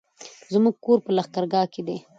[0.53, 1.97] زموږ کور په لښکرګاه کی دی